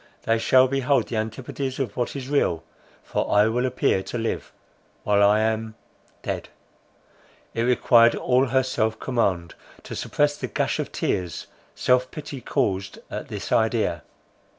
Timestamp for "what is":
1.95-2.27